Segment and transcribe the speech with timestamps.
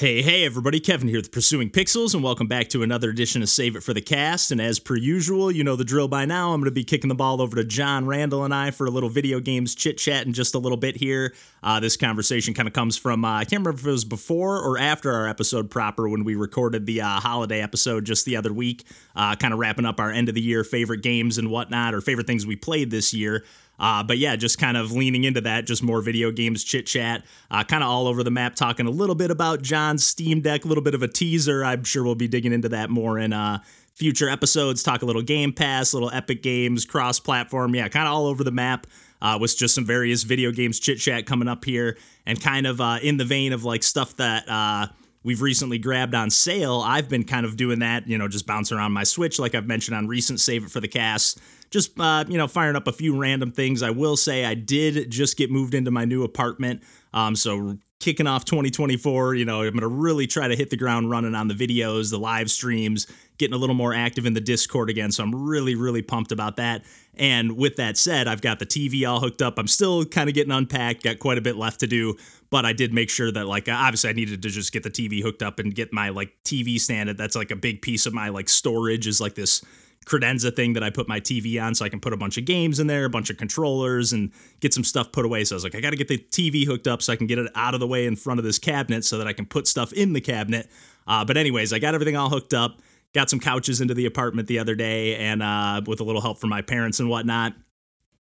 [0.00, 3.50] Hey, hey, everybody, Kevin here with Pursuing Pixels, and welcome back to another edition of
[3.50, 4.50] Save It for the Cast.
[4.50, 6.54] And as per usual, you know the drill by now.
[6.54, 8.90] I'm going to be kicking the ball over to John Randall and I for a
[8.90, 11.34] little video games chit chat in just a little bit here.
[11.62, 14.58] Uh, this conversation kind of comes from, uh, I can't remember if it was before
[14.58, 18.54] or after our episode proper when we recorded the uh, holiday episode just the other
[18.54, 21.92] week, uh, kind of wrapping up our end of the year favorite games and whatnot,
[21.92, 23.44] or favorite things we played this year.
[23.80, 27.24] Uh, but yeah, just kind of leaning into that, just more video games chit chat,
[27.50, 30.66] uh, kind of all over the map, talking a little bit about John's Steam Deck,
[30.66, 31.64] a little bit of a teaser.
[31.64, 33.60] I'm sure we'll be digging into that more in uh,
[33.94, 34.82] future episodes.
[34.82, 37.74] Talk a little Game Pass, little Epic Games, cross platform.
[37.74, 38.86] Yeah, kind of all over the map.
[39.22, 42.80] Uh, with just some various video games chit chat coming up here, and kind of
[42.80, 44.86] uh, in the vein of like stuff that uh,
[45.22, 46.82] we've recently grabbed on sale.
[46.84, 49.66] I've been kind of doing that, you know, just bouncing around my Switch, like I've
[49.66, 52.92] mentioned on recent Save It for the Cast just uh, you know firing up a
[52.92, 53.82] few random things.
[53.82, 56.82] I will say I did just get moved into my new apartment,
[57.14, 59.36] um, so kicking off 2024.
[59.36, 62.18] You know I'm gonna really try to hit the ground running on the videos, the
[62.18, 63.06] live streams,
[63.38, 65.12] getting a little more active in the Discord again.
[65.12, 66.84] So I'm really really pumped about that.
[67.14, 69.58] And with that said, I've got the TV all hooked up.
[69.58, 71.02] I'm still kind of getting unpacked.
[71.02, 72.16] Got quite a bit left to do
[72.50, 75.22] but I did make sure that like obviously I needed to just get the TV
[75.22, 77.08] hooked up and get my like TV stand.
[77.10, 79.62] That's like a big piece of my like storage is like this
[80.06, 82.44] credenza thing that I put my TV on so I can put a bunch of
[82.44, 85.44] games in there, a bunch of controllers, and get some stuff put away.
[85.44, 87.26] So I was like, I got to get the TV hooked up so I can
[87.26, 89.46] get it out of the way in front of this cabinet so that I can
[89.46, 90.68] put stuff in the cabinet.
[91.06, 92.80] Uh, but, anyways, I got everything all hooked up,
[93.14, 96.38] got some couches into the apartment the other day, and uh, with a little help
[96.38, 97.54] from my parents and whatnot.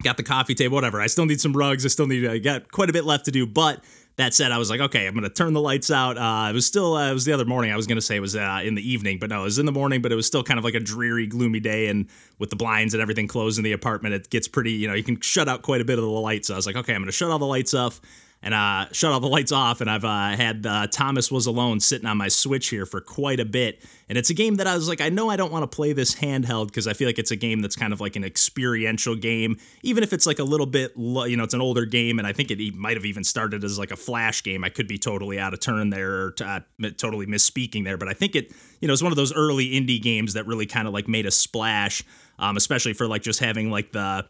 [0.05, 1.01] Got the coffee table, whatever.
[1.01, 1.85] I still need some rugs.
[1.85, 3.83] I still need, I got quite a bit left to do, but
[4.15, 6.17] that said, I was like, okay, I'm gonna turn the lights out.
[6.17, 7.73] Uh, it was still, uh, it was the other morning.
[7.73, 9.67] I was gonna say it was uh, in the evening, but no, it was in
[9.67, 10.01] the morning.
[10.01, 12.07] But it was still kind of like a dreary, gloomy day, and
[12.39, 14.71] with the blinds and everything closed in the apartment, it gets pretty.
[14.71, 16.47] You know, you can shut out quite a bit of the lights.
[16.47, 18.01] So I was like, okay, I'm gonna shut all the lights off
[18.42, 19.81] and uh, shut all the lights off.
[19.81, 23.41] And I've uh, had uh, Thomas Was Alone sitting on my Switch here for quite
[23.41, 23.84] a bit.
[24.08, 25.92] And it's a game that I was like, I know I don't want to play
[25.92, 29.14] this handheld because I feel like it's a game that's kind of like an experiential
[29.14, 32.18] game, even if it's like a little bit, you know, it's an older game.
[32.18, 34.64] And I think it might have even started as like a flash game.
[34.64, 36.61] I could be totally out of turn there or uh,
[36.96, 37.98] totally misspeaking there.
[37.98, 40.67] But I think it, you know, it's one of those early indie games that really
[40.67, 42.02] kind of like made a splash,
[42.39, 44.24] um, especially for like just having like the,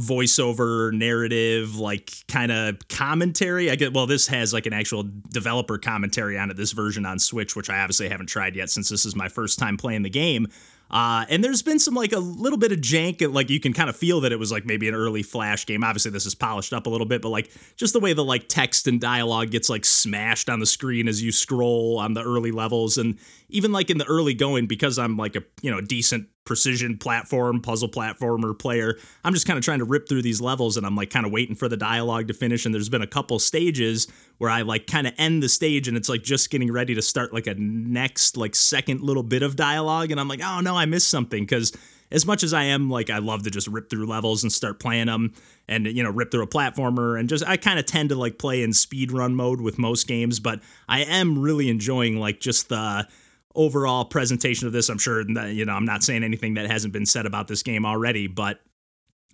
[0.00, 3.70] voiceover narrative like kind of commentary.
[3.70, 7.18] I get well this has like an actual developer commentary on it this version on
[7.18, 10.10] switch which i obviously haven't tried yet since this is my first time playing the
[10.10, 10.48] game.
[10.90, 13.72] Uh, and there's been some like a little bit of jank, and like you can
[13.72, 15.84] kind of feel that it was like maybe an early Flash game.
[15.84, 18.48] Obviously, this is polished up a little bit, but like just the way the like
[18.48, 22.50] text and dialogue gets like smashed on the screen as you scroll on the early
[22.50, 23.18] levels, and
[23.48, 27.60] even like in the early going, because I'm like a you know decent precision platform
[27.60, 28.98] puzzle platformer player.
[29.22, 31.30] I'm just kind of trying to rip through these levels and i'm like kind of
[31.30, 34.88] waiting for the dialogue to finish and there's been a couple stages where i like
[34.88, 37.54] kind of end the stage and it's like just getting ready to start like a
[37.54, 41.44] next like second little bit of dialogue and i'm like oh no i missed something
[41.44, 41.72] because
[42.12, 44.80] as much as I am like I love to just rip through levels and start
[44.80, 45.32] playing them
[45.68, 48.36] and you know rip through a platformer and just I kind of tend to like
[48.36, 52.68] play in speed run mode with most games but I am really enjoying like just
[52.68, 53.06] the
[53.54, 54.88] overall presentation of this.
[54.88, 57.62] I'm sure that, you know, I'm not saying anything that hasn't been said about this
[57.62, 58.60] game already, but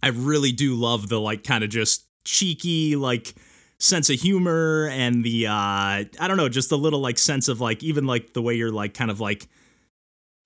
[0.03, 3.35] I really do love the like kind of just cheeky, like
[3.79, 7.61] sense of humor and the uh I don't know, just a little like sense of
[7.61, 9.49] like even like the way you're like kind of like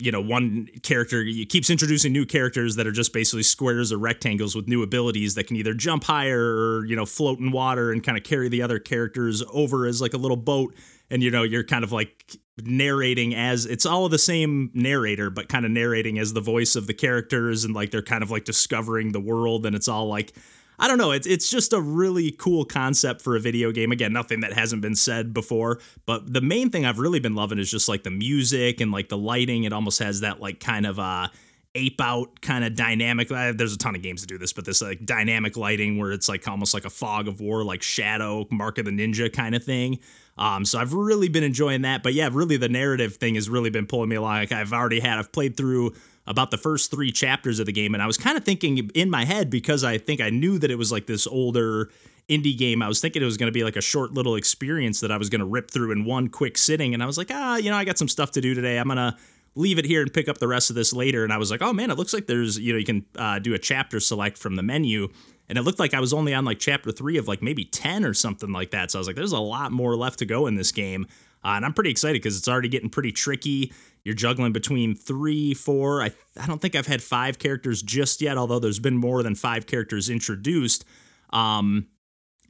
[0.00, 4.56] you know, one character keeps introducing new characters that are just basically squares or rectangles
[4.56, 8.02] with new abilities that can either jump higher or, you know, float in water and
[8.02, 10.74] kind of carry the other characters over as like a little boat.
[11.10, 12.36] And, you know, you're kind of like
[12.66, 16.86] narrating as it's all the same narrator, but kind of narrating as the voice of
[16.86, 20.32] the characters, and like they're kind of like discovering the world, and it's all like
[20.80, 21.12] I don't know.
[21.12, 23.92] It's it's just a really cool concept for a video game.
[23.92, 27.58] Again, nothing that hasn't been said before, but the main thing I've really been loving
[27.58, 29.64] is just like the music and like the lighting.
[29.64, 31.28] It almost has that like kind of uh
[31.74, 33.30] ape out kind of dynamic.
[33.30, 36.12] Uh, there's a ton of games to do this, but this like dynamic lighting where
[36.12, 39.54] it's like almost like a fog of war, like Shadow, Mark of the Ninja kind
[39.54, 39.98] of thing.
[40.40, 42.02] Um, so I've really been enjoying that.
[42.02, 44.38] But yeah, really the narrative thing has really been pulling me along.
[44.38, 45.92] Like I've already had, I've played through
[46.26, 49.10] about the first three chapters of the game, and I was kind of thinking in
[49.10, 51.90] my head because I think I knew that it was like this older
[52.28, 52.82] indie game.
[52.82, 55.16] I was thinking it was going to be like a short little experience that I
[55.16, 57.70] was going to rip through in one quick sitting, and I was like, ah, you
[57.70, 58.78] know, I got some stuff to do today.
[58.78, 59.16] I'm gonna
[59.56, 61.24] leave it here and pick up the rest of this later.
[61.24, 63.38] And I was like, oh man, it looks like there's you know you can uh,
[63.38, 65.08] do a chapter select from the menu
[65.50, 68.04] and it looked like I was only on like chapter three of like maybe 10
[68.04, 68.92] or something like that.
[68.92, 71.08] So I was like, there's a lot more left to go in this game.
[71.44, 73.72] Uh, and I'm pretty excited because it's already getting pretty tricky.
[74.04, 76.02] You're juggling between three, four.
[76.02, 79.34] I, I don't think I've had five characters just yet, although there's been more than
[79.34, 80.84] five characters introduced.
[81.30, 81.88] Um,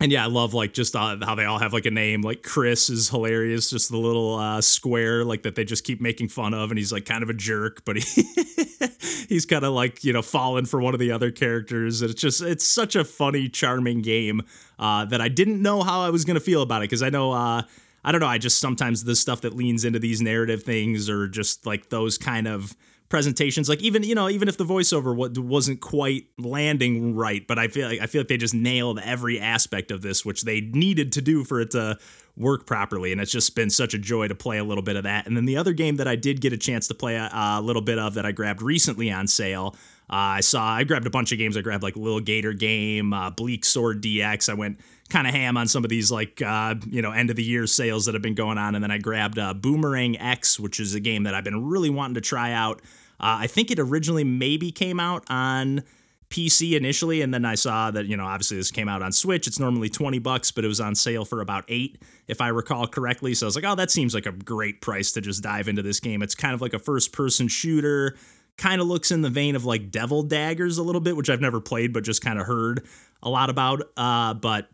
[0.00, 2.22] and yeah, I love like just uh, how they all have like a name.
[2.22, 6.28] Like Chris is hilarious, just the little uh, square like that they just keep making
[6.28, 8.22] fun of, and he's like kind of a jerk, but he
[9.28, 12.00] he's kind of like you know fallen for one of the other characters.
[12.00, 14.40] And it's just it's such a funny, charming game
[14.78, 17.32] uh, that I didn't know how I was gonna feel about it because I know
[17.32, 17.62] uh,
[18.02, 18.26] I don't know.
[18.26, 22.16] I just sometimes the stuff that leans into these narrative things or just like those
[22.16, 22.74] kind of
[23.10, 27.66] presentations like even you know even if the voiceover wasn't quite landing right but i
[27.66, 31.10] feel like i feel like they just nailed every aspect of this which they needed
[31.10, 31.98] to do for it to
[32.36, 35.02] work properly and it's just been such a joy to play a little bit of
[35.04, 35.26] that.
[35.26, 37.60] And then the other game that i did get a chance to play a, a
[37.60, 39.74] little bit of that i grabbed recently on sale
[40.08, 41.56] uh, i saw i grabbed a bunch of games.
[41.56, 45.56] I grabbed like Lil Gator Game uh, bleak sword dx i went kind of ham
[45.56, 48.22] on some of these like uh, you know end of the year sales that have
[48.22, 51.34] been going on and then i grabbed uh, boomerang x which is a game that
[51.34, 52.80] i've been really wanting to try out
[53.20, 55.84] uh, I think it originally maybe came out on
[56.30, 59.46] PC initially, and then I saw that you know obviously this came out on Switch.
[59.46, 62.86] It's normally twenty bucks, but it was on sale for about eight, if I recall
[62.86, 63.34] correctly.
[63.34, 65.82] So I was like, oh, that seems like a great price to just dive into
[65.82, 66.22] this game.
[66.22, 68.16] It's kind of like a first-person shooter.
[68.56, 71.40] Kind of looks in the vein of like Devil Daggers a little bit, which I've
[71.40, 72.86] never played, but just kind of heard
[73.22, 73.82] a lot about.
[73.96, 74.68] Uh, but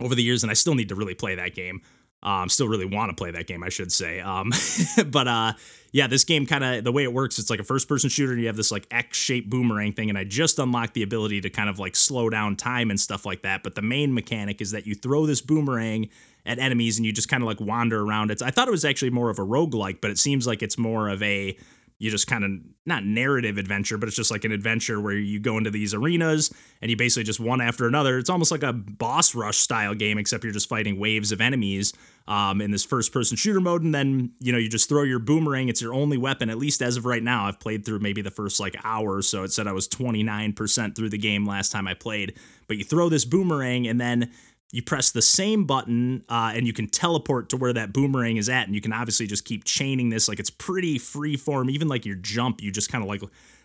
[0.00, 1.80] over the years, and I still need to really play that game.
[2.22, 4.20] Um, still really want to play that game, I should say.
[4.20, 4.50] Um,
[5.06, 5.52] but uh,
[5.92, 8.32] yeah, this game kind of the way it works, it's like a first person shooter.
[8.32, 11.40] And you have this like X shaped boomerang thing, and I just unlocked the ability
[11.42, 13.62] to kind of like slow down time and stuff like that.
[13.62, 16.08] But the main mechanic is that you throw this boomerang
[16.44, 18.30] at enemies and you just kind of like wander around.
[18.30, 20.78] It's I thought it was actually more of a roguelike, but it seems like it's
[20.78, 21.56] more of a
[21.98, 22.50] you just kind of
[22.84, 26.52] not narrative adventure, but it's just like an adventure where you go into these arenas
[26.82, 28.18] and you basically just one after another.
[28.18, 31.94] It's almost like a boss rush style game, except you're just fighting waves of enemies
[32.28, 33.82] um, in this first person shooter mode.
[33.82, 35.70] And then, you know, you just throw your boomerang.
[35.70, 37.46] It's your only weapon, at least as of right now.
[37.46, 39.42] I've played through maybe the first like hour or so.
[39.44, 42.34] It said I was 29% through the game last time I played.
[42.68, 44.32] But you throw this boomerang and then
[44.72, 48.48] you press the same button uh, and you can teleport to where that boomerang is
[48.48, 51.88] at and you can obviously just keep chaining this like it's pretty free form even
[51.88, 53.22] like your jump you just kind of like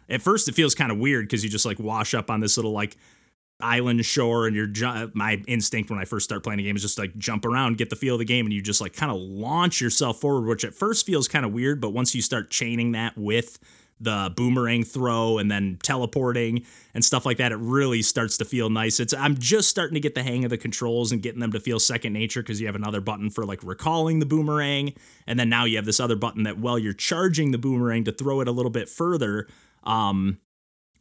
[0.09, 2.57] at first it feels kind of weird because you just like wash up on this
[2.57, 2.97] little like
[3.63, 6.81] island shore and your ju- my instinct when I first start playing a game is
[6.81, 9.11] just like jump around, get the feel of the game, and you just like kind
[9.11, 12.49] of launch yourself forward, which at first feels kind of weird, but once you start
[12.49, 13.59] chaining that with
[14.03, 18.69] the boomerang throw and then teleporting and stuff like that, it really starts to feel
[18.69, 18.99] nice.
[18.99, 21.59] It's I'm just starting to get the hang of the controls and getting them to
[21.59, 24.93] feel second nature because you have another button for like recalling the boomerang,
[25.27, 28.11] and then now you have this other button that while you're charging the boomerang to
[28.11, 29.47] throw it a little bit further,
[29.83, 30.39] um,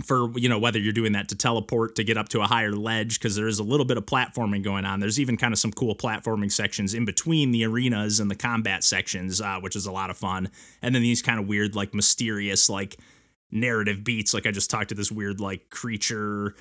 [0.01, 2.73] for you know whether you're doing that to teleport to get up to a higher
[2.73, 5.01] ledge because there is a little bit of platforming going on.
[5.01, 8.85] There's even kind of some cool platforming sections in between the arenas and the combat
[8.85, 10.51] sections uh, which is a lot of fun.
[10.83, 12.99] And then these kind of weird like mysterious like
[13.53, 16.55] narrative beats like i just talked to this weird like creature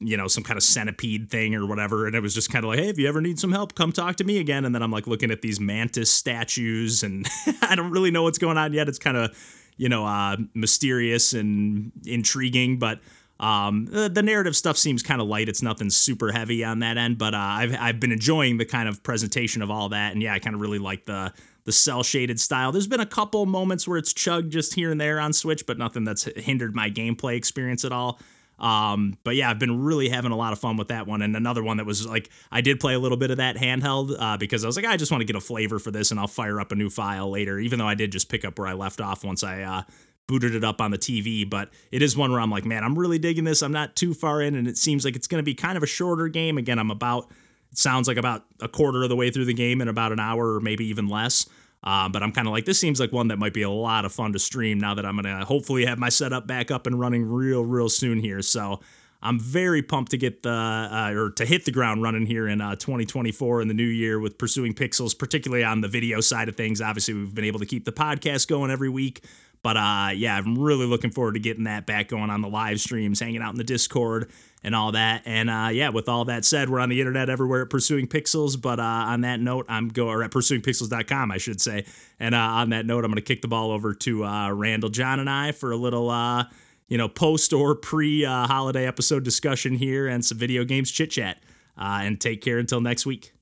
[0.00, 2.70] you know some kind of centipede thing or whatever and it was just kind of
[2.70, 4.64] like hey if you ever need some help come talk to me again.
[4.64, 7.26] And then i'm like looking at these mantis statues and
[7.62, 8.88] i don't really know what's going on yet.
[8.88, 9.36] It's kind of
[9.82, 13.00] you know, uh, mysterious and intriguing, but
[13.40, 15.48] um, the, the, narrative stuff seems kind of light.
[15.48, 18.88] It's nothing super heavy on that end, but uh, I've I've been enjoying the kind
[18.88, 21.32] of presentation of all that, and yeah, I kind of really like the
[21.64, 22.70] the cell shaded style.
[22.70, 25.78] There's been a couple moments where it's chugged just here and there on Switch, but
[25.78, 28.20] nothing that's hindered my gameplay experience at all.
[28.62, 31.20] Um, but yeah, I've been really having a lot of fun with that one.
[31.20, 34.14] And another one that was like, I did play a little bit of that handheld
[34.18, 36.20] uh, because I was like, I just want to get a flavor for this and
[36.20, 38.68] I'll fire up a new file later, even though I did just pick up where
[38.68, 39.82] I left off once I uh,
[40.28, 41.48] booted it up on the TV.
[41.48, 43.62] But it is one where I'm like, man, I'm really digging this.
[43.62, 45.82] I'm not too far in, and it seems like it's going to be kind of
[45.82, 46.56] a shorter game.
[46.56, 47.30] Again, I'm about,
[47.72, 50.20] it sounds like about a quarter of the way through the game in about an
[50.20, 51.48] hour or maybe even less.
[51.84, 54.04] Um, but I'm kind of like, this seems like one that might be a lot
[54.04, 56.86] of fun to stream now that I'm going to hopefully have my setup back up
[56.86, 58.40] and running real, real soon here.
[58.40, 58.80] So
[59.22, 62.60] I'm very pumped to get the uh, or to hit the ground running here in
[62.60, 66.56] uh, 2024 in the new year with pursuing pixels, particularly on the video side of
[66.56, 66.80] things.
[66.80, 69.24] Obviously, we've been able to keep the podcast going every week,
[69.62, 72.80] but uh, yeah, I'm really looking forward to getting that back going on the live
[72.80, 74.30] streams, hanging out in the Discord
[74.64, 75.22] and all that.
[75.24, 78.60] And uh, yeah, with all that said, we're on the internet everywhere at Pursuing Pixels.
[78.60, 81.84] But uh, on that note, I'm go or at pursuingpixels.com, I should say.
[82.20, 84.90] And uh, on that note, I'm going to kick the ball over to uh, Randall,
[84.90, 86.44] John, and I for a little uh,
[86.88, 91.10] you know, post or pre uh, holiday episode discussion here and some video games chit
[91.10, 91.38] chat.
[91.76, 93.32] And take care until next week.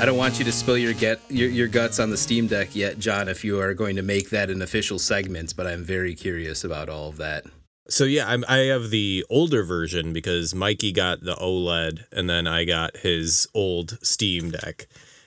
[0.00, 2.76] I don't want you to spill your get your, your guts on the Steam Deck
[2.76, 3.28] yet, John.
[3.28, 6.88] If you are going to make that an official segment, but I'm very curious about
[6.88, 7.44] all of that.
[7.88, 12.46] So yeah, I'm, I have the older version because Mikey got the OLED, and then
[12.46, 14.86] I got his old Steam Deck,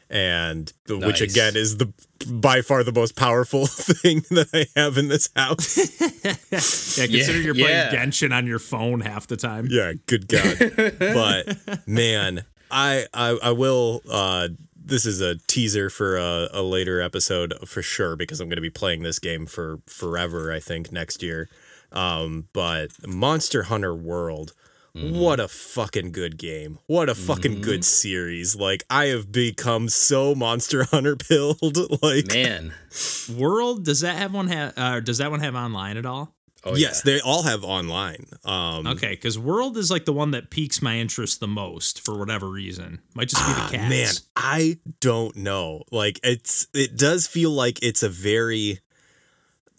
[0.10, 1.22] and which Nice.
[1.22, 1.92] again is the
[2.30, 5.78] by far the most powerful thing that I have in this house.
[6.98, 7.96] Yeah, consider you're playing yeah.
[7.96, 9.68] Genshin on your phone half the time.
[9.70, 10.58] yeah, good God!
[11.00, 14.02] but man, I I, I will.
[14.10, 14.50] Uh,
[14.84, 18.62] this is a teaser for a, a later episode for sure because I'm going to
[18.62, 20.52] be playing this game for forever.
[20.52, 21.50] I think next year.
[21.92, 24.54] Um, but Monster Hunter World.
[24.94, 26.78] What a fucking good game.
[26.86, 28.58] What a fucking good series.
[28.58, 31.78] Like I have become so Monster Hunter pilled.
[32.04, 32.74] Like Man.
[33.38, 36.36] World does that have one have uh, does that one have online at all?
[36.64, 37.14] Oh, yes, yeah.
[37.14, 38.26] they all have online.
[38.46, 42.18] Um Okay, because World is like the one that piques my interest the most for
[42.18, 43.02] whatever reason.
[43.16, 43.84] Might just be the cats.
[43.86, 45.84] Ah, Man, I don't know.
[45.92, 48.80] Like it's it does feel like it's a very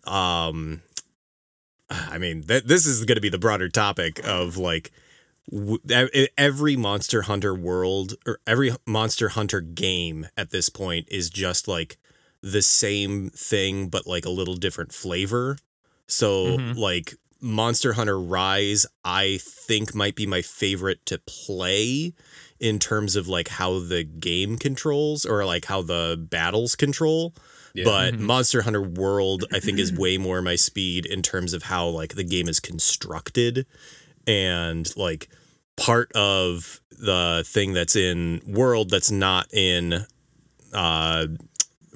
[0.05, 0.83] um
[1.91, 4.91] I mean, th- this is going to be the broader topic of like
[5.51, 5.79] w-
[6.39, 11.99] every Monster Hunter world or every Monster Hunter game at this point is just like
[12.43, 15.59] the same thing but like a little different flavor.
[16.12, 16.76] So Mhm.
[16.76, 22.12] like Monster Hunter Rise I think might be my favorite to play
[22.61, 27.35] in terms of like how the game controls or like how the battles control.
[27.75, 27.85] Yeah.
[27.85, 28.21] But Mhm.
[28.21, 32.14] Monster Hunter World, I think, is way more my speed in terms of how like
[32.14, 33.66] the game is constructed,
[34.26, 35.28] and like
[35.76, 40.07] part of the thing that's in World that's not in
[40.73, 41.26] uh,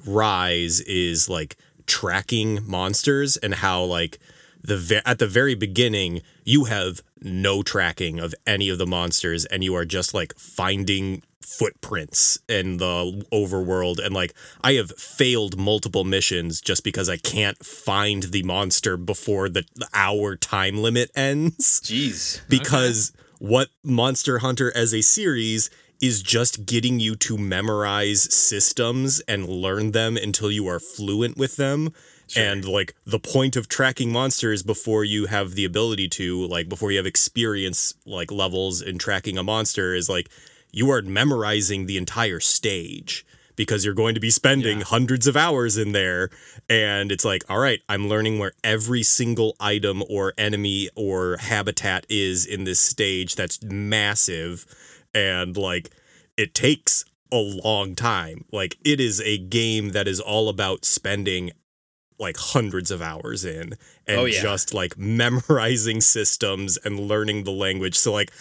[0.05, 1.55] Rise is like
[1.87, 4.19] tracking monsters and how like
[4.61, 9.45] the ve- at the very beginning you have no tracking of any of the monsters
[9.45, 14.03] and you are just like finding footprints in the overworld.
[14.03, 19.47] And like I have failed multiple missions just because I can't find the monster before
[19.49, 21.81] the the hour time limit ends.
[21.83, 22.41] Jeez.
[22.49, 25.69] because what Monster Hunter as a series
[26.01, 31.55] is just getting you to memorize systems and learn them until you are fluent with
[31.55, 31.93] them.
[32.35, 36.91] And like the point of tracking monsters before you have the ability to, like before
[36.91, 40.29] you have experience like levels in tracking a monster is like
[40.73, 43.25] you are memorizing the entire stage
[43.55, 44.83] because you're going to be spending Yeah.
[44.83, 46.29] hundreds of hours in there
[46.69, 52.05] and it's like all right i'm learning where every single item or enemy or habitat
[52.07, 54.65] is in this stage that's massive
[55.13, 55.89] and like
[56.37, 61.51] it takes a long time like it is a game that is all about spending
[62.19, 63.73] like hundreds of hours in
[64.07, 64.41] and Oh, yeah.
[64.41, 68.31] just like memorizing systems and learning the language so like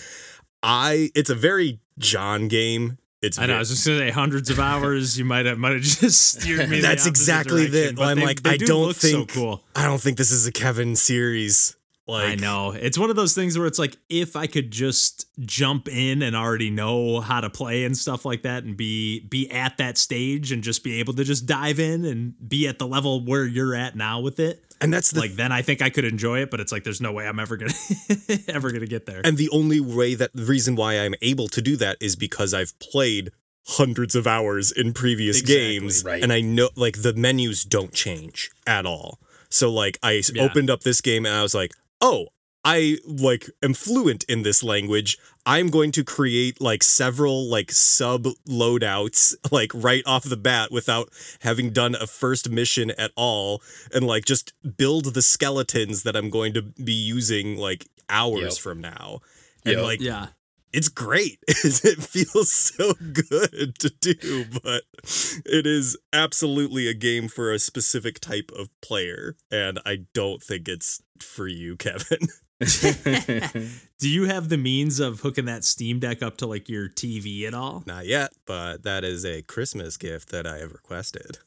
[0.62, 3.56] i it's a very john game it's I know.
[3.56, 5.18] I was just gonna say hundreds of hours.
[5.18, 6.80] You might have might have just steered me.
[6.80, 9.64] That's exactly the- I'm they- like, they I do don't think- so cool.
[9.74, 11.75] I don't think this is a Kevin series.
[12.08, 12.70] Like I know.
[12.70, 16.36] It's one of those things where it's like if I could just jump in and
[16.36, 20.52] already know how to play and stuff like that and be be at that stage
[20.52, 23.74] and just be able to just dive in and be at the level where you're
[23.74, 24.62] at now with it.
[24.80, 27.00] and that's the Like then I think I could enjoy it, but it's like there's
[27.00, 27.72] no way I'm ever going
[28.08, 29.20] to ever to get there.
[29.24, 32.54] and the only way that the reason why I'm able to do that is because
[32.54, 33.30] I've played
[33.66, 35.80] hundreds of hours in previous Exactly.
[35.80, 36.22] games Right.
[36.22, 39.18] and I know like the menus don't change at all.
[39.48, 40.44] So like I Yeah.
[40.44, 42.28] opened up this game and I was like, "Oh,
[42.64, 45.18] I like am fluent in this language.
[45.44, 51.10] I'm going to create like several like sub loadouts like right off the bat without
[51.42, 53.62] having done a first mission at all
[53.94, 58.58] and like just build the skeletons that I'm going to be using like hours Yep.
[58.58, 59.20] from now."
[59.64, 59.82] And Yep.
[59.84, 60.26] like yeah.
[60.76, 61.38] It's great.
[61.48, 64.82] it feels so good to do, but
[65.46, 70.68] it is absolutely a game for a specific type of player, and I don't think
[70.68, 72.28] it's for you, Kevin.
[73.98, 77.44] Do you have the means of hooking that Steam Deck up to like your TV
[77.44, 77.82] at all?
[77.86, 81.38] Not yet, but that is a Christmas gift that I have requested.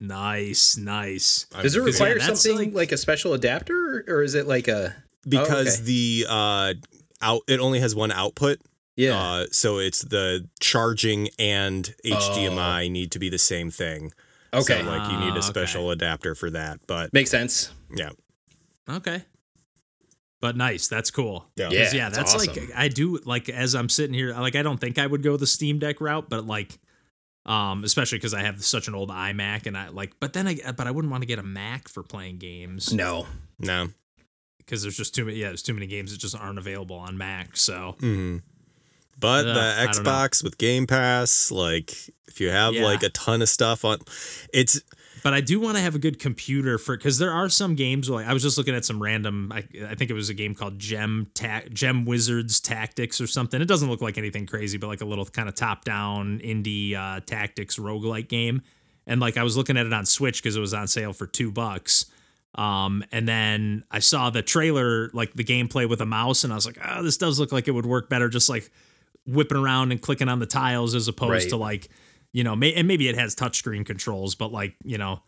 [0.00, 1.46] Nice, nice.
[1.62, 4.68] Does it I'm- yeah, require something like- like, a special adapter, or is it like
[4.68, 4.94] a?
[5.28, 5.84] because okay.
[5.84, 6.74] the uh
[7.20, 8.60] out it only has one output.
[8.98, 9.16] Yeah.
[9.18, 12.08] Uh, so it's the charging and Oh.
[12.16, 14.12] HDMI need to be the same thing.
[14.52, 14.80] okay.
[14.80, 15.40] So like you need Ah, a okay.
[15.42, 16.80] special adapter for that.
[16.86, 17.70] But Makes sense.
[17.94, 18.10] yeah.
[18.88, 19.22] Okay.
[20.40, 21.46] But nice, that's cool.
[21.56, 21.66] Yeah.
[21.66, 22.54] 'Cause, Yeah, yeah, that's awesome.
[22.54, 25.36] like I do like as I'm sitting here, like I don't think I would go
[25.36, 26.78] the Steam Deck route, but like,
[27.46, 30.72] um, especially because I have such an old iMac and I like, but then I,
[30.76, 33.26] but I wouldn't want to get a Mac for playing games No.
[33.58, 33.88] No.
[34.58, 35.38] because there's just too many.
[35.38, 37.56] Yeah, there's too many games that just aren't available on Mac.
[37.56, 38.38] So hmm
[39.18, 40.10] But Ugh, the I don't know.
[40.10, 41.92] Xbox with Game Pass, like
[42.28, 42.84] if you have Yeah.
[42.84, 43.98] like a ton of stuff on,
[44.52, 44.80] it's
[45.24, 48.08] but I do want to have a good computer for because there are some games
[48.08, 49.50] like I was just looking at some random.
[49.52, 53.60] I, I think it was a game called Gem Ta- Gem Wizards Tactics or something.
[53.60, 56.94] It doesn't look like anything crazy, but like a little kind of top down indie
[56.94, 58.62] uh, tactics roguelike game.
[59.08, 61.26] And like I was looking at it on Switch because it was on sale for
[61.26, 62.06] two bucks.
[62.54, 66.56] Um, and then I saw the trailer, like the gameplay with a mouse, and I
[66.56, 68.70] was like, oh, this does look like it would work better just like
[69.28, 71.48] whipping around and clicking on the tiles as opposed Right.
[71.50, 71.88] to like,
[72.32, 75.22] you know, may- and maybe it has touchscreen controls, but like, you know,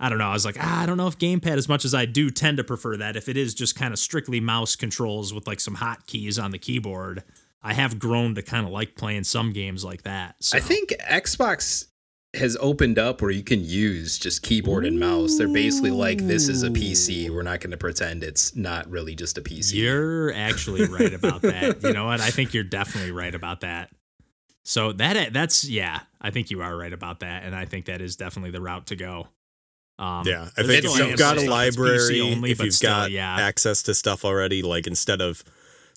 [0.00, 0.28] I don't know.
[0.28, 2.56] I was like, ah, I don't know if gamepad, as much as I do tend
[2.56, 5.76] to prefer that, if it is just kind of strictly mouse controls with like some
[5.76, 7.22] hotkeys on the keyboard,
[7.62, 10.36] I have grown to kind of like playing some games like that.
[10.40, 10.56] So.
[10.56, 11.86] I think Xbox
[12.36, 15.38] has opened up where you can use just keyboard and mouse.
[15.38, 17.30] They're basically like, this is a PC.
[17.30, 19.74] We're not going to pretend it's not really just a PC.
[19.74, 21.82] You're actually right about that.
[21.82, 22.20] You know what?
[22.20, 23.90] I think you're definitely right about that.
[24.64, 28.00] So that that's yeah, I think you are right about that, and I think that
[28.00, 29.28] is definitely the route to go.
[29.98, 32.72] Um, Yeah, I think if you've got a stuff that's PC library, only, if you've
[32.72, 35.44] still, got yeah, access to stuff already, like instead of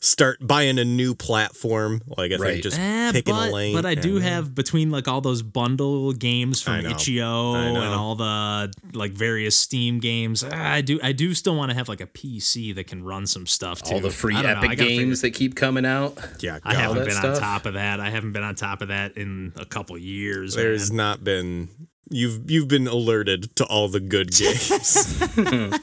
[0.07, 2.51] start buying a new platform, like I Right.
[2.53, 3.75] think just Eh, picking but, a lane.
[3.75, 6.89] But I do and- have between like all those bundle games from know.
[6.91, 10.43] itch.io and all the like various Steam games.
[10.43, 13.45] I do I do still want to have like a PC that can run some
[13.45, 13.95] stuff too.
[13.95, 16.17] All the free I know, Epic gotta figure- games that keep coming out.
[16.39, 16.59] yeah.
[16.63, 17.99] I haven't that been on top of that.
[17.99, 20.55] I haven't been on top of that in a couple years.
[20.55, 20.97] There's man.
[20.97, 21.69] not been
[22.09, 25.21] you've you've been alerted to all the good games.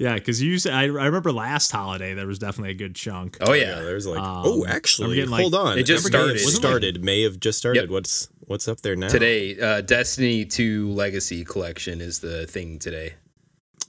[0.00, 3.36] Yeah, because you said I, I remember last holiday there was definitely a good chunk.
[3.42, 5.78] Oh, yeah, there was like Um, oh actually getting, like- hold on.
[5.78, 6.44] It just May have started.
[6.46, 7.04] Like- started.
[7.04, 7.82] May have just started.
[7.82, 7.90] Yep.
[7.90, 9.08] What's what's up there now?
[9.08, 13.14] Today, uh, Destiny 2 Legacy Collection is the thing today.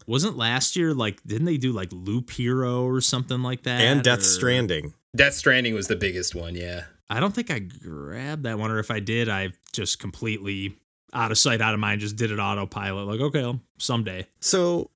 [0.06, 3.80] Wasn't last year like didn't they do like Loop Hero or something like that?
[3.80, 4.94] and Death or- Stranding.
[5.16, 6.84] Death Stranding was the biggest one, yeah.
[7.10, 10.76] I don't think I grabbed that one, or if I did, I just completely
[11.14, 13.08] out of sight, out of mind, just did it autopilot.
[13.08, 14.28] Like, okay, I'll- someday.
[14.42, 14.90] So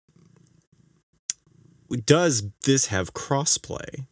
[2.05, 4.05] does this have crossplay?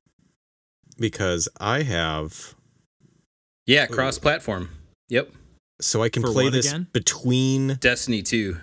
[0.98, 2.54] Because I have
[3.66, 3.94] Yeah, oh.
[3.94, 4.70] cross platform.
[5.10, 5.32] Yep.
[5.82, 6.88] so I can For play this again?
[6.94, 8.58] between Destiny 2.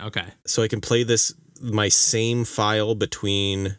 [0.00, 0.26] Okay.
[0.46, 3.76] so I can play this my same file between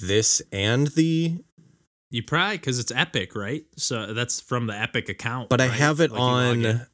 [0.00, 1.42] this and the
[2.10, 3.64] You probably because it's Epic, right?
[3.76, 5.48] So that's from the Epic account.
[5.48, 6.66] but I have it Like, you log in.
[6.66, 6.86] on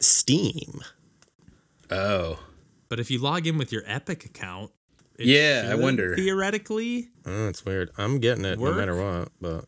[0.00, 0.80] Steam.
[1.90, 2.38] Oh.
[2.88, 4.70] But if you log in with your Epic account,
[5.22, 6.14] it Yeah, I wonder.
[6.16, 7.90] theoretically, Oh, it's weird.
[7.98, 8.72] I'm getting it Work?
[8.74, 9.64] no matter what, but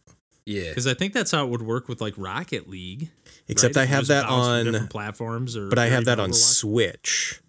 [0.47, 0.69] Yeah.
[0.69, 3.11] because I think that's how it would work with like Rocket League.
[3.49, 3.83] except right?
[3.83, 6.55] I have that on different platforms, or but I have that on Overwatch.
[6.57, 7.41] Switch.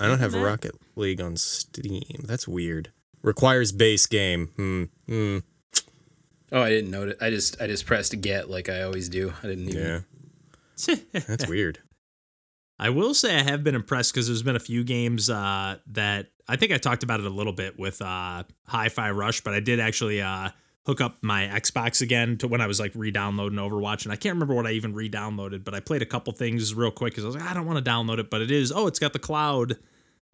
[0.00, 2.24] I don't have that- Rocket League on Steam.
[2.24, 2.90] That's weird.
[3.22, 4.48] Requires base game.
[4.56, 4.84] Hmm.
[5.08, 5.38] Hmm.
[6.52, 7.16] Oh, I didn't notice.
[7.20, 9.32] I just I just pressed get like I always do.
[9.42, 10.04] I didn't even.
[10.86, 10.94] Yeah.
[11.26, 11.78] That's weird.
[12.78, 16.26] I will say I have been impressed because there's been a few games uh, that
[16.48, 19.60] I think I talked about it a little bit with uh, Hi-Fi Rush, but I
[19.60, 20.50] did actually uh,
[20.86, 24.34] hook up my Xbox again to when I was like re-downloading Overwatch, and I can't
[24.34, 27.28] remember what I even re-downloaded, but I played a couple things real quick because I
[27.28, 28.70] was like, I don't want to download it, but it is.
[28.72, 29.78] Oh, it's got the cloud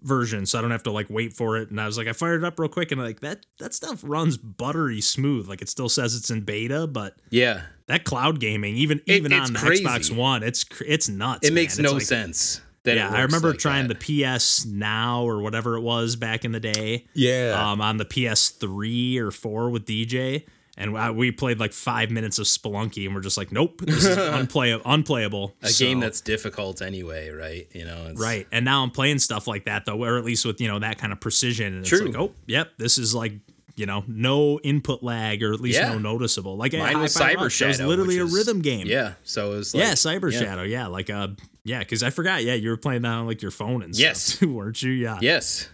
[0.03, 1.70] version, so I don't have to like wait for it.
[1.70, 4.01] And I was like, I fired it up real quick, and like that that stuff
[4.03, 5.46] runs buttery smooth.
[5.46, 7.62] Like it still says it's in beta, but Yeah.
[7.87, 9.85] that cloud gaming, even It- even on the crazy.
[9.85, 11.46] Xbox One, it's it's nuts.
[11.46, 11.79] It makes.
[11.79, 12.62] It's no like- sense.
[12.85, 14.01] Yeah, I remember like trying that.
[14.01, 17.07] the PS Now or whatever it was back in the day.
[17.14, 17.53] Yeah.
[17.73, 20.45] Um, on the PS3 or four with DJ,
[20.77, 24.05] and I, we played like five minutes of Spelunky, and we're just like, nope, this
[24.07, 25.55] is unplay- unplayable.
[25.62, 27.66] a So- game that's difficult anyway, right?
[27.73, 28.47] You know, it's, right.
[28.51, 30.97] And now I'm playing stuff like that though, or at least with you know that
[30.99, 31.75] kind of precision.
[31.75, 31.99] And True.
[32.07, 33.33] it's like, oh, yep, this is like.
[33.81, 35.88] You know, no input lag, or at least Yeah.
[35.95, 36.57] no noticeable.
[36.59, 38.87] Like Mine was Hi-Fi Cyber Shadow, was literally a is- rhythm game.
[38.87, 40.38] Yeah, so it was like, yeah, Cyber yeah.
[40.38, 40.62] Shadow.
[40.62, 41.29] Yeah, like uh,
[41.64, 42.45] yeah, because I forgot.
[42.45, 44.23] Yeah, you were playing that on like your phone and Yes.
[44.23, 44.93] stuff too, weren't you?
[44.93, 45.19] Yeah.
[45.23, 45.69] Yes,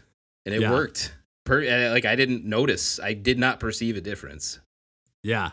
[0.46, 0.70] and it Yeah.
[0.70, 1.12] worked.
[1.44, 2.98] Per, uh, like I didn't notice.
[3.00, 4.60] I did not perceive a difference.
[5.22, 5.50] Yeah.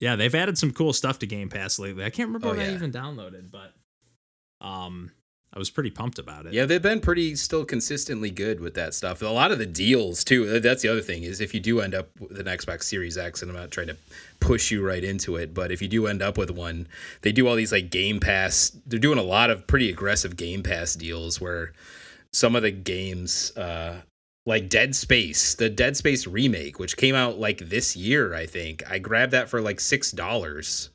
[0.00, 2.04] Yeah, they've added some cool stuff to Game Pass lately.
[2.04, 3.72] I can't remember Oh, what I even downloaded, but
[4.66, 5.12] um
[5.54, 6.54] I was pretty pumped about it.
[6.54, 9.20] Yeah, they've been pretty still consistently good with that stuff.
[9.20, 10.60] A lot of the deals too.
[10.60, 13.42] That's the other thing is if you do end up with an Xbox Series X,
[13.42, 13.96] and I'm not trying to
[14.40, 16.88] push you right into it, but if you do end up with one,
[17.20, 18.72] they do all these like Game Pass.
[18.86, 21.72] They're doing a lot of pretty aggressive Game Pass deals where
[22.32, 24.00] some of the games, uh,
[24.46, 28.82] like Dead Space, the Dead Space remake, which came out like this year, I think.
[28.90, 30.88] I grabbed that for like six dollars.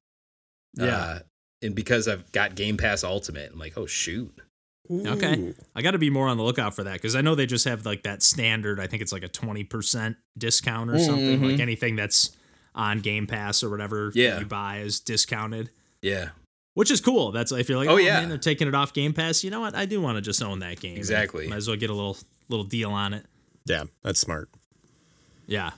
[0.73, 0.85] Yeah.
[0.85, 1.19] Uh,
[1.61, 4.41] and because I've got Game Pass Ultimate, I'm like, oh shoot.
[4.89, 5.53] Okay.
[5.75, 7.65] I got to be more on the lookout for that because I know they just
[7.65, 8.79] have like that standard.
[8.79, 11.39] I think it's like a twenty percent discount or something.
[11.41, 11.51] Mhm.
[11.51, 12.31] Like anything that's
[12.73, 14.39] on Game Pass or whatever Yeah.
[14.39, 15.69] you buy is discounted.
[16.01, 16.29] Yeah.
[16.75, 17.31] which is cool.
[17.31, 18.19] That's if you're like, Oh, oh, yeah.
[18.19, 19.43] man, they're taking it off Game Pass.
[19.43, 19.73] You know what?
[19.73, 20.95] I do want to just own that game.
[20.95, 21.47] Exactly.
[21.47, 22.15] Might as well get a little
[22.49, 23.25] little deal on it.
[23.65, 24.47] Yeah, that's smart.
[25.47, 25.71] Yeah.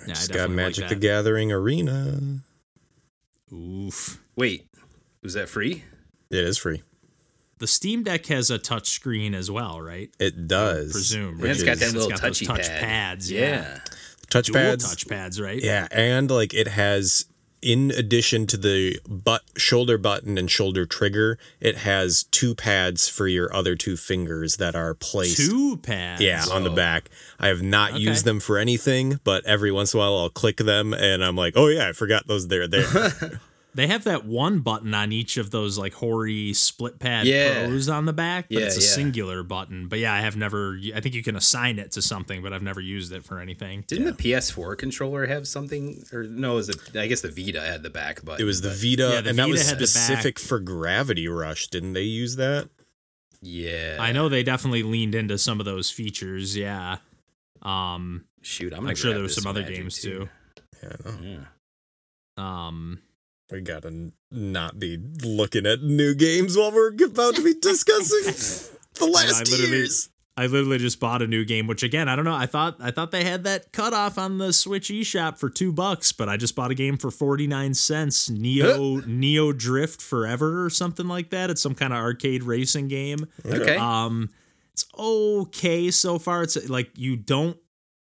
[0.00, 0.96] Yeah, Just I got Magic like the.
[0.96, 2.40] Gathering Arena.
[3.52, 4.20] Oof.
[4.36, 4.66] Wait,
[5.22, 5.84] was that free?
[6.30, 6.82] It is free.
[7.62, 10.10] The Steam Deck has a touch screen as well, right?
[10.18, 10.90] It does.
[10.90, 11.38] Presume.
[11.38, 11.50] Yeah, right?
[11.52, 12.80] it's got that little touchy touch pad.
[12.80, 13.30] pads.
[13.30, 13.40] Yeah.
[13.40, 13.78] Yeah.
[14.30, 14.90] touch Dual pads.
[14.90, 15.62] touch pads, right?
[15.62, 17.26] Yeah, and like it has
[17.62, 23.28] in addition to the butt shoulder button and shoulder trigger, it has two pads for
[23.28, 26.20] your other two fingers that are placed Two pads.
[26.20, 26.74] yeah, on the oh.
[26.74, 27.10] back.
[27.38, 28.00] I have not Okay.
[28.00, 31.36] used them for anything, but every once in a while I'll click them and I'm
[31.36, 33.40] like, "Oh yeah, I forgot those there there."
[33.74, 37.66] They have that one button on each of those like Hori split pad Yeah.
[37.66, 38.86] pros on the back, but Yeah, it's a yeah.
[38.86, 39.88] singular button.
[39.88, 40.78] But yeah, I have never.
[40.94, 43.84] I think you can assign it to something, but I've never used it for anything.
[43.86, 46.04] Didn't the PS4 controller have something?
[46.12, 46.76] Or no, was it?
[46.94, 48.42] I guess the Vita had the back button.
[48.42, 51.26] it was the Vita Yeah, the and that was Vita had the specific for Gravity
[51.28, 51.68] Rush.
[51.68, 52.68] Didn't they use that?
[53.40, 53.96] Yeah.
[53.98, 56.56] I know they definitely leaned into some of those features.
[56.56, 56.98] Yeah.
[57.62, 60.28] Um, Shoot, I'm, I'm sure there was some other games too.
[60.82, 61.10] Yeah, I.
[61.22, 61.38] Yeah.
[62.36, 63.00] Um,
[63.52, 69.06] We gotta not be looking at new games while we're about to be discussing the
[69.06, 70.08] last literally- years.
[70.34, 72.34] I literally just bought a new game, which again, I don't know.
[72.34, 76.10] I thought I thought they had that cutoff on the Switch eShop for two bucks,
[76.10, 78.30] but I just bought a game for forty nine cents.
[78.30, 81.50] Neo Neo Drift Forever or something like that.
[81.50, 83.28] It's some kind of arcade racing game.
[83.44, 83.76] Okay.
[83.76, 84.30] Um,
[84.72, 86.42] it's okay so far.
[86.44, 87.58] It's like you don't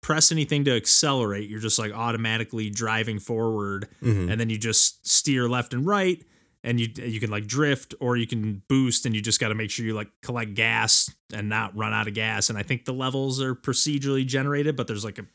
[0.06, 1.50] press anything to accelerate.
[1.50, 4.30] You're just like automatically driving forward, Mhm.
[4.30, 6.22] and then you just steer left and right,
[6.62, 9.56] and you you can like drift or you can boost, and you just got to
[9.56, 12.48] make sure you like collect gas and not run out of gas.
[12.50, 15.26] And I think the levels are procedurally generated, but there's like a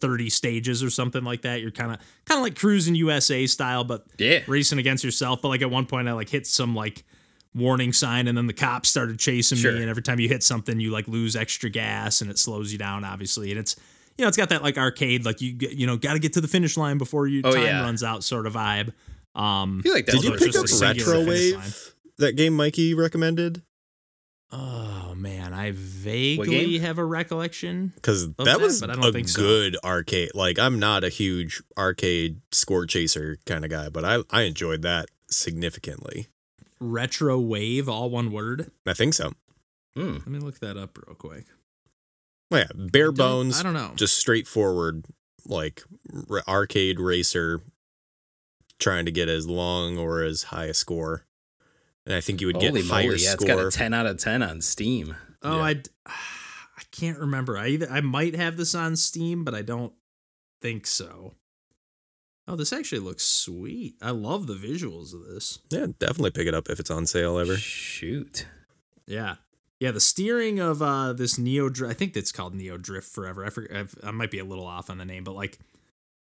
[0.00, 1.60] 30 stages or something like that.
[1.60, 4.40] You're kind of kind of like Cruis'n USA style, but yeah.
[4.48, 5.40] racing against yourself.
[5.40, 7.04] But like at one point, I like hit some like
[7.54, 9.70] warning sign, and then the cops started chasing Sure.
[9.72, 9.82] me.
[9.82, 12.78] And every time you hit something, you like lose extra gas, and it slows you
[12.78, 13.50] down, obviously.
[13.52, 13.76] And it's
[14.18, 16.32] you know it's got that like arcade, like you get- you know got to get
[16.34, 17.80] to the finish line before your Oh, time yeah.
[17.82, 18.92] runs out, sort of vibe.
[19.34, 21.62] Um, I feel like that Did you pick up Retro a singular finish line.
[21.62, 21.92] Retrowave?
[22.18, 23.62] That game Mikey recommended?
[24.52, 27.92] oh man, I vaguely have a recollection.
[27.96, 29.40] Because that, that, was but I don't a think so.
[29.42, 30.30] good arcade.
[30.34, 34.82] Like I'm not a huge arcade score chaser kind of guy, but I I enjoyed
[34.82, 36.28] that significantly.
[36.80, 38.70] Retro wave, all one word.
[38.86, 39.32] I think so.
[39.96, 40.12] Hmm.
[40.18, 41.46] Let me look that up real quick.
[42.50, 43.60] Well, yeah, bare Don't- bones.
[43.60, 43.92] I don't know.
[43.96, 45.04] just straightforward
[45.46, 45.82] like
[46.30, 47.62] r- arcade racer
[48.78, 51.24] trying to get as long or as high a score
[52.04, 53.22] and i think you would Holy get higher moly!
[53.22, 55.16] Yeah, it's got a 10 out of 10 on Steam.
[55.42, 55.62] Oh, Yeah.
[55.62, 57.56] I I can't remember.
[57.58, 59.92] I either I might have this on Steam, but I don't
[60.60, 61.34] think so.
[62.48, 63.94] Oh, this actually looks sweet.
[64.02, 65.58] I love the visuals of this.
[65.70, 68.46] yeah definitely pick it up if it's on sale ever Shoot.
[69.06, 69.36] Yeah.
[69.78, 73.44] Yeah, the steering of uh this Neo Drift, I think it's called Neo Drift Forever.
[73.44, 75.58] I forget, I've, I might be a little off on the name, but like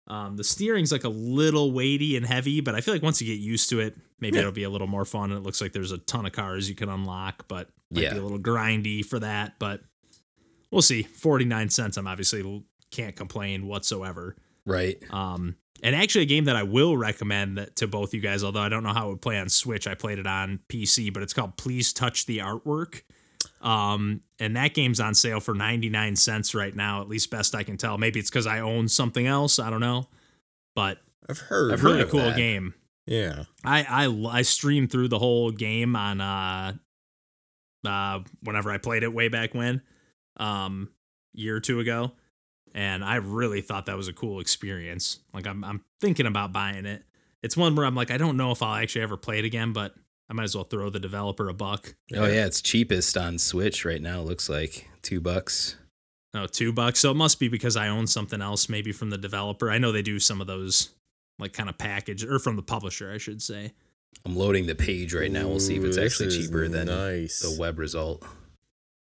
[0.08, 3.28] um the steering's like a little weighty and heavy, but I feel like once you
[3.28, 4.42] get used to it, maybe Yeah.
[4.42, 5.32] it'll be a little more fun.
[5.32, 8.14] and It looks like there's a ton of cars you can unlock, but might Yeah.
[8.14, 9.82] be a little grindy for that, but
[10.72, 11.04] we'll see.
[11.04, 14.36] 49 cents, I'm obviously can't complain whatsoever.
[14.66, 15.02] Right.
[15.12, 18.62] Um, and actually, a game that I will recommend that to both you guys, although
[18.62, 19.88] I don't know how it would play on Switch.
[19.88, 23.04] I played it on PC, but it's called Please Touch the Artwork.
[23.62, 27.64] Um, and that game's on sale for 99 cents right now, at least best I
[27.64, 27.98] can tell.
[27.98, 29.58] Maybe it's because I own something else.
[29.60, 30.08] I don't know.
[30.76, 32.38] But i've heard I've heard really of cool that.
[32.38, 32.74] game.
[33.06, 36.74] yeah I, I I streamed through the whole game on uh
[37.86, 39.82] uh whenever I played it way back when,
[40.38, 40.90] um,
[41.34, 42.12] year or two ago,
[42.74, 45.20] and I really thought that was a cool experience.
[45.34, 47.04] Like I'm I'm thinking about buying it.
[47.44, 49.74] It's one where I'm like I don't know if I'll actually ever play it again,
[49.74, 49.96] but
[50.30, 51.96] I might as well throw the developer a buck.
[52.16, 54.22] Oh yeah, it's cheapest on Switch right now.
[54.22, 55.78] Looks like two bucks.
[56.34, 57.00] No, two bucks.
[57.00, 59.72] So it must be because I own something else, maybe from the developer.
[59.72, 60.90] I know they do some of those
[61.40, 63.74] like kind of package or from the publisher, I should say.
[64.26, 65.48] I'm loading the page right now.
[65.48, 68.26] We'll see if it's Ooh, actually cheaper than nice the web result.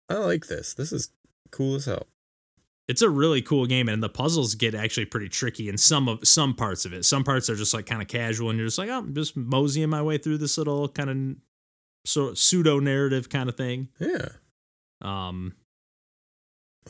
[0.09, 1.09] i like this this is
[1.51, 2.07] cool as hell
[2.91, 6.27] it's a really cool game and the puzzles get actually pretty tricky in some of
[6.27, 7.05] some parts of it.
[7.05, 9.37] Some parts are just like kind of casual and you're just like oh i'm just
[9.37, 11.37] moseying my way through this little kind of
[12.03, 13.87] so pseudo narrative kind of thing.
[13.97, 14.27] Yeah.
[15.01, 15.53] Um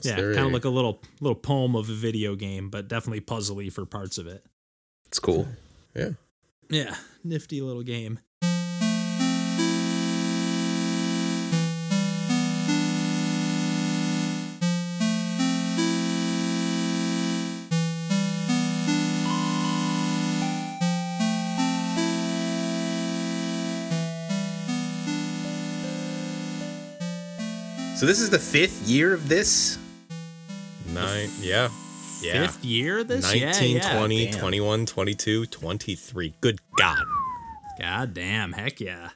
[0.02, 3.72] yeah kind of like a little little poem of a video game but definitely puzzly
[3.72, 4.44] for parts of it.
[5.06, 5.48] It's cool.
[5.96, 6.12] yeah.
[6.68, 8.18] yeah nifty little game
[28.02, 29.78] So this is the fifth year of this.
[30.92, 31.70] Nine, yeah.
[32.20, 32.48] Yeah.
[32.48, 33.24] Fifth year of this?
[33.32, 33.96] 19, yeah, yeah.
[34.00, 34.40] 20, damn.
[34.40, 36.34] 21, 22, 23.
[36.42, 37.04] Good God.
[37.80, 38.54] God damn.
[38.54, 39.12] Heck yeah.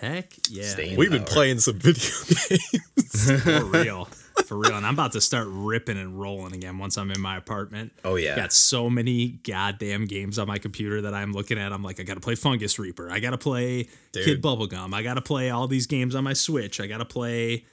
[0.00, 0.62] Heck yeah.
[0.62, 2.08] Staying We've been playing some video
[2.48, 3.42] games.
[3.42, 4.08] For real.
[4.50, 4.74] For real.
[4.74, 7.92] And I'm about to start ripping and rolling again once I'm in my apartment.
[8.04, 8.34] Oh yeah.
[8.34, 11.72] Got so many goddamn games on my computer that I'm looking at.
[11.72, 13.12] I'm like, I gotta play Fungus Reaper.
[13.12, 14.92] I gotta play Kid Bubblegum.
[14.92, 16.80] I gotta play all these games on my Switch.
[16.80, 17.64] I gotta play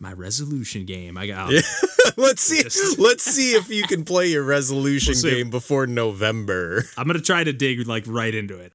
[0.00, 1.18] my resolution game.
[1.18, 1.52] I got
[2.16, 2.62] let's see.
[2.98, 6.84] Let's see if you can play your resolution We'll game before November.
[6.96, 8.70] I'm gonna try to dig like right into it.